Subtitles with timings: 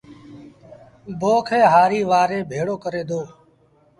[1.19, 3.21] بوه کي هآريٚ وآري ڀيڙو ڪري دو